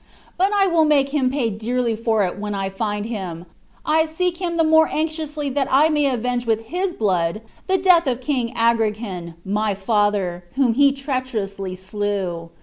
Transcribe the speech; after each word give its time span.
But 0.35 0.51
I 0.51 0.65
will 0.65 0.83
make 0.83 1.09
him 1.09 1.29
pay 1.29 1.51
dearly 1.51 1.95
for 1.95 2.23
it 2.23 2.39
when 2.39 2.55
I 2.55 2.71
find 2.71 3.05
him 3.05 3.45
I 3.85 4.07
seek 4.07 4.37
him 4.37 4.57
the 4.57 4.63
more 4.63 4.87
anxiously 4.87 5.47
that 5.51 5.67
I 5.69 5.89
may 5.89 6.11
avenge 6.11 6.47
with 6.47 6.61
his 6.61 6.95
blood 6.95 7.41
the 7.67 7.77
death 7.77 8.07
of 8.07 8.19
King 8.19 8.51
Agrican, 8.55 9.35
my 9.45 9.75
father, 9.75 10.43
whom 10.55 10.73
he 10.73 10.91
treacherously 10.91 11.75
slew. 11.75 12.49